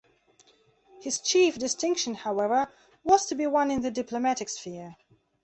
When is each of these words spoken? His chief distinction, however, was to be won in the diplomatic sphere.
His 1.01 1.19
chief 1.21 1.59
distinction, 1.59 2.15
however, 2.15 2.73
was 3.03 3.27
to 3.27 3.35
be 3.35 3.45
won 3.45 3.69
in 3.69 3.81
the 3.81 3.91
diplomatic 3.91 4.49
sphere. 4.49 4.95